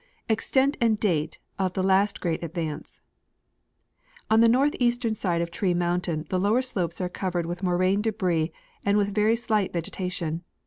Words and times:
Extent 0.27 0.77
and 0.81 0.99
Date 0.99 1.37
of 1.59 1.73
the 1.73 1.83
last 1.83 2.21
great 2.21 2.41
Advance. 2.43 3.01
On 4.31 4.39
the 4.41 4.49
northeastern 4.49 5.13
side 5.13 5.43
of 5.43 5.51
Tree 5.51 5.75
mountain 5.75 6.25
the 6.29 6.39
lower 6.39 6.63
slopes 6.63 6.99
are 6.99 7.07
covered 7.07 7.45
with 7.45 7.61
moraine 7.61 8.01
debris 8.01 8.51
and 8.83 8.97
with 8.97 9.13
very 9.13 9.35
slight 9.35 9.71
vegetation. 9.71 10.43